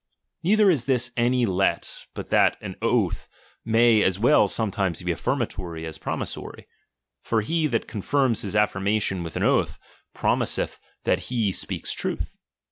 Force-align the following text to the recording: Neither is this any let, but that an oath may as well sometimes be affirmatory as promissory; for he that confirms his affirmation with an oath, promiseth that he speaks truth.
Neither 0.41 0.71
is 0.71 0.85
this 0.85 1.11
any 1.15 1.45
let, 1.45 2.07
but 2.15 2.31
that 2.31 2.57
an 2.59 2.75
oath 2.81 3.29
may 3.63 4.01
as 4.01 4.17
well 4.17 4.47
sometimes 4.47 5.03
be 5.03 5.11
affirmatory 5.13 5.85
as 5.85 5.99
promissory; 5.99 6.65
for 7.21 7.41
he 7.41 7.67
that 7.67 7.87
confirms 7.87 8.41
his 8.41 8.55
affirmation 8.55 9.21
with 9.21 9.35
an 9.35 9.43
oath, 9.43 9.77
promiseth 10.15 10.79
that 11.03 11.25
he 11.29 11.51
speaks 11.51 11.93
truth. 11.93 12.35